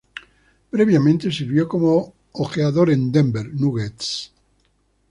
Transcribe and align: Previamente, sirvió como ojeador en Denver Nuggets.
Previamente, 0.71 1.31
sirvió 1.31 1.67
como 1.69 2.15
ojeador 2.31 2.89
en 2.89 3.11
Denver 3.11 3.45
Nuggets. 3.53 4.33